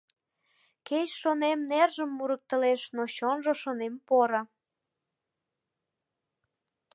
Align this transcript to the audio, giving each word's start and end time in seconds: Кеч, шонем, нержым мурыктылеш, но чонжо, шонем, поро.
Кеч, 0.87 1.09
шонем, 1.21 1.59
нержым 1.69 2.09
мурыктылеш, 2.17 2.81
но 2.95 3.03
чонжо, 3.15 3.53
шонем, 3.61 3.95
поро. 4.07 4.41